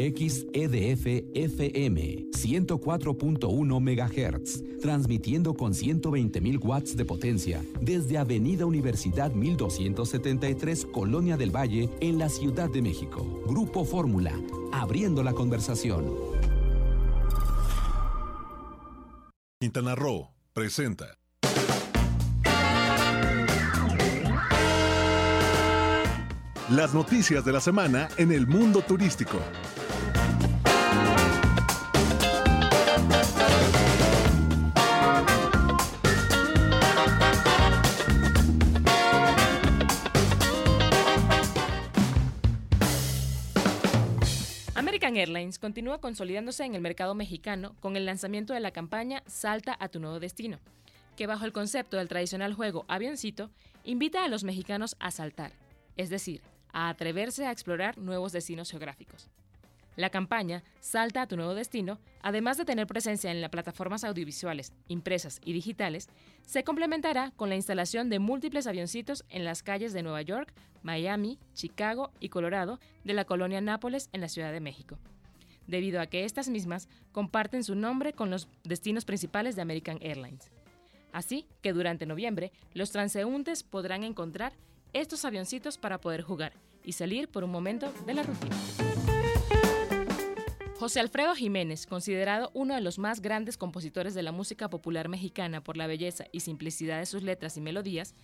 XEDF 0.00 1.06
FM 1.34 2.28
104.1 2.30 3.80
MHz, 3.80 4.78
transmitiendo 4.80 5.54
con 5.54 5.72
120.000 5.72 6.64
watts 6.64 6.96
de 6.96 7.04
potencia 7.04 7.64
desde 7.80 8.16
Avenida 8.16 8.64
Universidad 8.64 9.32
1273, 9.32 10.86
Colonia 10.92 11.36
del 11.36 11.50
Valle, 11.50 11.90
en 11.98 12.16
la 12.16 12.28
Ciudad 12.28 12.70
de 12.70 12.80
México. 12.80 13.42
Grupo 13.48 13.84
Fórmula, 13.84 14.40
abriendo 14.72 15.24
la 15.24 15.32
conversación. 15.32 16.14
Quintana 19.58 19.96
Roo 19.96 20.30
presenta. 20.52 21.18
Las 26.70 26.94
noticias 26.94 27.44
de 27.44 27.52
la 27.52 27.60
semana 27.60 28.10
en 28.18 28.30
el 28.30 28.46
mundo 28.46 28.82
turístico. 28.82 29.38
Airlines 45.06 45.58
continúa 45.58 46.00
consolidándose 46.00 46.64
en 46.64 46.74
el 46.74 46.80
mercado 46.80 47.14
mexicano 47.14 47.74
con 47.80 47.96
el 47.96 48.04
lanzamiento 48.04 48.52
de 48.52 48.60
la 48.60 48.72
campaña 48.72 49.22
Salta 49.26 49.76
a 49.78 49.88
tu 49.88 50.00
nuevo 50.00 50.18
destino, 50.18 50.58
que 51.16 51.26
bajo 51.26 51.44
el 51.44 51.52
concepto 51.52 51.96
del 51.96 52.08
tradicional 52.08 52.54
juego 52.54 52.84
Avioncito, 52.88 53.50
invita 53.84 54.24
a 54.24 54.28
los 54.28 54.44
mexicanos 54.44 54.96
a 54.98 55.10
saltar, 55.10 55.52
es 55.96 56.10
decir, 56.10 56.42
a 56.72 56.88
atreverse 56.88 57.46
a 57.46 57.52
explorar 57.52 57.96
nuevos 57.96 58.32
destinos 58.32 58.70
geográficos. 58.70 59.28
La 59.98 60.10
campaña 60.10 60.62
Salta 60.78 61.22
a 61.22 61.26
tu 61.26 61.36
nuevo 61.36 61.56
destino, 61.56 61.98
además 62.22 62.56
de 62.56 62.64
tener 62.64 62.86
presencia 62.86 63.32
en 63.32 63.40
las 63.40 63.50
plataformas 63.50 64.04
audiovisuales, 64.04 64.72
impresas 64.86 65.40
y 65.44 65.52
digitales, 65.52 66.08
se 66.46 66.62
complementará 66.62 67.32
con 67.34 67.48
la 67.48 67.56
instalación 67.56 68.08
de 68.08 68.20
múltiples 68.20 68.68
avioncitos 68.68 69.24
en 69.28 69.44
las 69.44 69.64
calles 69.64 69.92
de 69.92 70.04
Nueva 70.04 70.22
York, 70.22 70.54
Miami, 70.84 71.40
Chicago 71.52 72.12
y 72.20 72.28
Colorado 72.28 72.78
de 73.02 73.12
la 73.12 73.24
colonia 73.24 73.60
Nápoles 73.60 74.08
en 74.12 74.20
la 74.20 74.28
Ciudad 74.28 74.52
de 74.52 74.60
México, 74.60 74.98
debido 75.66 76.00
a 76.00 76.06
que 76.06 76.24
estas 76.24 76.48
mismas 76.48 76.88
comparten 77.10 77.64
su 77.64 77.74
nombre 77.74 78.12
con 78.12 78.30
los 78.30 78.46
destinos 78.62 79.04
principales 79.04 79.56
de 79.56 79.62
American 79.62 79.98
Airlines. 80.00 80.52
Así 81.10 81.44
que 81.60 81.72
durante 81.72 82.06
noviembre, 82.06 82.52
los 82.72 82.92
transeúntes 82.92 83.64
podrán 83.64 84.04
encontrar 84.04 84.52
estos 84.92 85.24
avioncitos 85.24 85.76
para 85.76 86.00
poder 86.00 86.22
jugar 86.22 86.52
y 86.84 86.92
salir 86.92 87.26
por 87.26 87.42
un 87.42 87.50
momento 87.50 87.92
de 88.06 88.14
la 88.14 88.22
rutina. 88.22 88.56
José 90.78 91.00
Alfredo 91.00 91.34
Jiménez, 91.34 91.88
considerado 91.88 92.52
uno 92.54 92.76
de 92.76 92.80
los 92.80 93.00
más 93.00 93.20
grandes 93.20 93.56
compositores 93.56 94.14
de 94.14 94.22
la 94.22 94.30
música 94.30 94.70
popular 94.70 95.08
mexicana 95.08 95.60
por 95.60 95.76
la 95.76 95.88
belleza 95.88 96.26
y 96.30 96.38
simplicidad 96.38 97.00
de 97.00 97.06
sus 97.06 97.24
letras 97.24 97.56
y 97.56 97.60
melodías, 97.60 98.14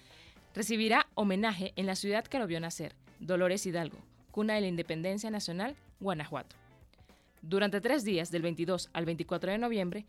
recibirá 0.55 1.09
homenaje 1.17 1.73
en 1.75 1.87
la 1.87 1.97
ciudad 1.97 2.25
que 2.25 2.39
lo 2.39 2.47
vio 2.47 2.61
nacer, 2.61 2.95
Dolores 3.19 3.67
Hidalgo, 3.67 3.99
cuna 4.31 4.55
de 4.55 4.61
la 4.61 4.69
Independencia 4.69 5.33
Nacional, 5.33 5.75
Guanajuato. 5.99 6.55
Durante 7.43 7.81
tres 7.81 8.05
días, 8.05 8.31
del 8.31 8.43
22 8.43 8.89
al 8.93 9.05
24 9.05 9.51
de 9.51 9.59
noviembre, 9.59 10.07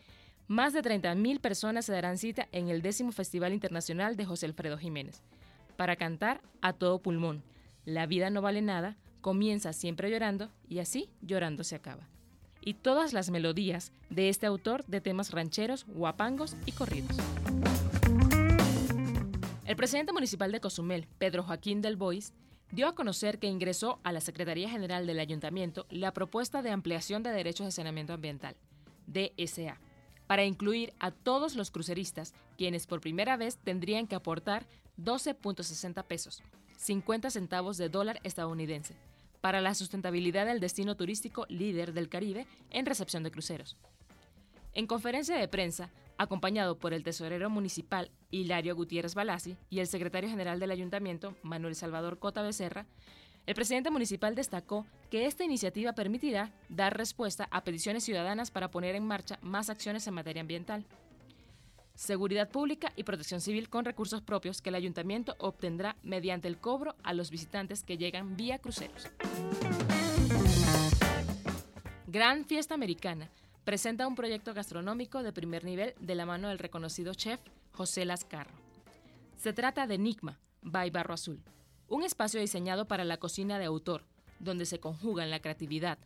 más 0.47 0.71
de 0.73 0.83
30.000 0.83 1.39
personas 1.39 1.85
se 1.85 1.93
darán 1.93 2.19
cita 2.19 2.47
en 2.51 2.69
el 2.69 2.83
décimo 2.83 3.11
Festival 3.11 3.53
Internacional 3.53 4.15
de 4.17 4.25
José 4.25 4.45
Alfredo 4.45 4.77
Jiménez, 4.77 5.23
para 5.77 5.95
cantar 5.95 6.41
a 6.61 6.73
todo 6.73 7.01
pulmón. 7.01 7.41
La 7.85 8.05
vida 8.05 8.29
no 8.29 8.43
vale 8.43 8.61
nada, 8.61 8.97
comienza 9.21 9.73
siempre 9.73 10.11
llorando 10.11 10.51
y 10.69 10.77
así 10.77 11.09
llorando 11.23 11.63
se 11.63 11.75
acaba 11.75 12.07
y 12.65 12.73
todas 12.73 13.13
las 13.13 13.29
melodías 13.29 13.93
de 14.09 14.27
este 14.27 14.45
autor 14.45 14.83
de 14.85 14.99
temas 14.99 15.31
rancheros, 15.31 15.85
guapangos 15.87 16.57
y 16.65 16.73
corridos. 16.73 17.15
El 19.63 19.75
presidente 19.77 20.11
municipal 20.11 20.51
de 20.51 20.59
Cozumel, 20.59 21.07
Pedro 21.17 21.43
Joaquín 21.43 21.81
del 21.81 21.95
Bois, 21.95 22.33
dio 22.71 22.87
a 22.87 22.95
conocer 22.95 23.39
que 23.39 23.47
ingresó 23.47 23.99
a 24.03 24.11
la 24.11 24.21
Secretaría 24.21 24.69
General 24.69 25.07
del 25.07 25.19
Ayuntamiento 25.19 25.85
la 25.89 26.13
propuesta 26.13 26.61
de 26.61 26.71
ampliación 26.71 27.23
de 27.23 27.31
derechos 27.31 27.65
de 27.65 27.71
saneamiento 27.71 28.13
ambiental, 28.13 28.55
DSA, 29.07 29.79
para 30.27 30.43
incluir 30.43 30.93
a 30.99 31.11
todos 31.11 31.55
los 31.55 31.71
cruceristas, 31.71 32.33
quienes 32.57 32.87
por 32.87 33.01
primera 33.01 33.37
vez 33.37 33.57
tendrían 33.57 34.07
que 34.07 34.15
aportar 34.15 34.65
12.60 34.99 36.03
pesos, 36.03 36.43
50 36.77 37.29
centavos 37.29 37.77
de 37.77 37.89
dólar 37.89 38.19
estadounidense, 38.23 38.95
para 39.45 39.61
la 39.61 39.75
sustentabilidad 39.75 40.47
del 40.47 40.59
destino 40.59 40.97
turístico 40.97 41.45
líder 41.49 41.93
del 41.93 42.09
Caribe 42.09 42.47
en 42.71 42.87
recepción 42.87 43.21
de 43.21 43.29
cruceros. 43.29 43.77
En 44.73 44.87
conferencia 44.87 45.37
de 45.37 45.47
prensa, 45.47 45.91
acompañado 46.17 46.79
por 46.79 46.95
el 46.95 47.03
tesorero 47.03 47.47
municipal 47.51 48.09
Hilario 48.31 48.75
Gutiérrez 48.75 49.13
Balasi 49.13 49.55
y 49.69 49.81
el 49.81 49.85
secretario 49.85 50.31
general 50.31 50.59
del 50.59 50.71
ayuntamiento 50.71 51.35
Manuel 51.43 51.75
Salvador 51.75 52.17
Cota 52.17 52.41
Becerra, 52.41 52.87
el 53.45 53.53
presidente 53.53 53.91
municipal 53.91 54.33
destacó 54.33 54.87
que 55.11 55.27
esta 55.27 55.43
iniciativa 55.43 55.93
permitirá 55.93 56.51
dar 56.67 56.97
respuesta 56.97 57.47
a 57.51 57.63
peticiones 57.63 58.03
ciudadanas 58.03 58.49
para 58.49 58.71
poner 58.71 58.95
en 58.95 59.05
marcha 59.05 59.37
más 59.43 59.69
acciones 59.69 60.07
en 60.07 60.15
materia 60.15 60.41
ambiental 60.41 60.87
seguridad 61.95 62.49
pública 62.49 62.91
y 62.95 63.03
protección 63.03 63.41
civil 63.41 63.69
con 63.69 63.85
recursos 63.85 64.21
propios 64.21 64.61
que 64.61 64.69
el 64.69 64.75
ayuntamiento 64.75 65.35
obtendrá 65.39 65.95
mediante 66.03 66.47
el 66.47 66.57
cobro 66.57 66.95
a 67.03 67.13
los 67.13 67.31
visitantes 67.31 67.83
que 67.83 67.97
llegan 67.97 68.35
vía 68.35 68.59
cruceros. 68.59 69.07
Gran 72.07 72.45
Fiesta 72.45 72.73
Americana 72.73 73.29
presenta 73.63 74.07
un 74.07 74.15
proyecto 74.15 74.53
gastronómico 74.53 75.23
de 75.23 75.33
primer 75.33 75.63
nivel 75.63 75.95
de 75.99 76.15
la 76.15 76.25
mano 76.25 76.49
del 76.49 76.59
reconocido 76.59 77.13
chef 77.13 77.39
José 77.71 78.05
Lascarro. 78.05 78.53
Se 79.37 79.53
trata 79.53 79.87
de 79.87 79.95
Enigma, 79.95 80.39
by 80.61 80.89
Barro 80.91 81.13
Azul, 81.13 81.41
un 81.87 82.03
espacio 82.03 82.39
diseñado 82.39 82.87
para 82.87 83.03
la 83.03 83.17
cocina 83.17 83.59
de 83.59 83.65
autor, 83.65 84.05
donde 84.39 84.65
se 84.65 84.79
conjugan 84.79 85.29
la 85.29 85.39
creatividad, 85.39 85.97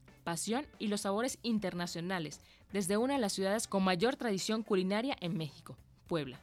y 0.78 0.88
los 0.88 1.02
sabores 1.02 1.40
internacionales 1.42 2.40
desde 2.72 2.98
una 2.98 3.16
de 3.16 3.20
las 3.20 3.34
ciudades 3.34 3.68
con 3.68 3.84
mayor 3.84 4.16
tradición 4.16 4.62
culinaria 4.62 5.16
en 5.22 5.38
México, 5.38 5.76
Puebla. 6.08 6.40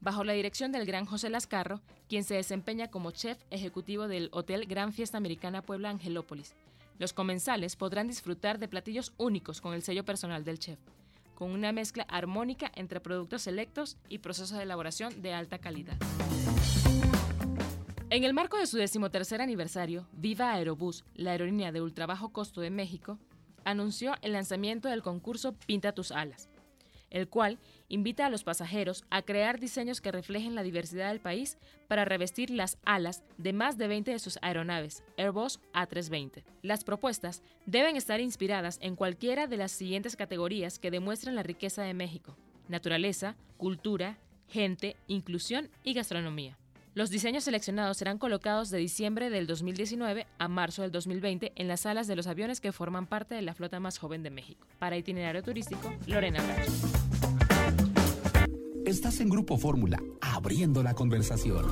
Bajo 0.00 0.24
la 0.24 0.32
dirección 0.32 0.72
del 0.72 0.84
gran 0.84 1.06
José 1.06 1.30
Lascarro, 1.30 1.80
quien 2.08 2.24
se 2.24 2.34
desempeña 2.34 2.88
como 2.88 3.12
chef 3.12 3.38
ejecutivo 3.50 4.08
del 4.08 4.30
Hotel 4.32 4.66
Gran 4.66 4.92
Fiesta 4.92 5.16
Americana 5.16 5.62
Puebla 5.62 5.90
Angelópolis, 5.90 6.54
los 6.98 7.12
comensales 7.12 7.76
podrán 7.76 8.08
disfrutar 8.08 8.58
de 8.58 8.68
platillos 8.68 9.12
únicos 9.16 9.60
con 9.60 9.74
el 9.74 9.82
sello 9.82 10.04
personal 10.04 10.44
del 10.44 10.58
chef, 10.58 10.78
con 11.34 11.50
una 11.50 11.72
mezcla 11.72 12.04
armónica 12.08 12.70
entre 12.74 13.00
productos 13.00 13.42
selectos 13.42 13.96
y 14.08 14.18
procesos 14.18 14.58
de 14.58 14.64
elaboración 14.64 15.22
de 15.22 15.34
alta 15.34 15.58
calidad. 15.58 15.96
En 18.14 18.22
el 18.22 18.32
marco 18.32 18.58
de 18.58 18.68
su 18.68 18.76
decimotercer 18.76 19.42
aniversario, 19.42 20.06
Viva 20.12 20.52
Aerobús, 20.52 21.04
la 21.16 21.32
aerolínea 21.32 21.72
de 21.72 21.82
ultrabajo 21.82 22.28
costo 22.28 22.60
de 22.60 22.70
México, 22.70 23.18
anunció 23.64 24.14
el 24.22 24.34
lanzamiento 24.34 24.88
del 24.88 25.02
concurso 25.02 25.54
Pinta 25.66 25.90
tus 25.90 26.12
alas, 26.12 26.48
el 27.10 27.28
cual 27.28 27.58
invita 27.88 28.24
a 28.24 28.30
los 28.30 28.44
pasajeros 28.44 29.02
a 29.10 29.22
crear 29.22 29.58
diseños 29.58 30.00
que 30.00 30.12
reflejen 30.12 30.54
la 30.54 30.62
diversidad 30.62 31.08
del 31.08 31.18
país 31.18 31.58
para 31.88 32.04
revestir 32.04 32.50
las 32.50 32.78
alas 32.84 33.24
de 33.36 33.52
más 33.52 33.78
de 33.78 33.88
20 33.88 34.12
de 34.12 34.20
sus 34.20 34.38
aeronaves 34.42 35.02
Airbus 35.18 35.58
A320. 35.72 36.44
Las 36.62 36.84
propuestas 36.84 37.42
deben 37.66 37.96
estar 37.96 38.20
inspiradas 38.20 38.78
en 38.80 38.94
cualquiera 38.94 39.48
de 39.48 39.56
las 39.56 39.72
siguientes 39.72 40.14
categorías 40.14 40.78
que 40.78 40.92
demuestran 40.92 41.34
la 41.34 41.42
riqueza 41.42 41.82
de 41.82 41.94
México, 41.94 42.36
naturaleza, 42.68 43.34
cultura, 43.56 44.18
gente, 44.46 44.94
inclusión 45.08 45.68
y 45.82 45.94
gastronomía. 45.94 46.56
Los 46.94 47.10
diseños 47.10 47.42
seleccionados 47.42 47.96
serán 47.96 48.18
colocados 48.18 48.70
de 48.70 48.78
diciembre 48.78 49.28
del 49.28 49.48
2019 49.48 50.28
a 50.38 50.48
marzo 50.48 50.82
del 50.82 50.92
2020 50.92 51.52
en 51.56 51.66
las 51.66 51.80
salas 51.80 52.06
de 52.06 52.14
los 52.14 52.28
aviones 52.28 52.60
que 52.60 52.70
forman 52.70 53.08
parte 53.08 53.34
de 53.34 53.42
la 53.42 53.52
flota 53.52 53.80
más 53.80 53.98
joven 53.98 54.22
de 54.22 54.30
México. 54.30 54.68
Para 54.78 54.96
itinerario 54.96 55.42
turístico, 55.42 55.92
Lorena 56.06 56.40
Bracho. 56.40 56.70
Estás 58.86 59.18
en 59.18 59.28
Grupo 59.28 59.58
Fórmula, 59.58 60.00
abriendo 60.20 60.84
la 60.84 60.94
conversación. 60.94 61.64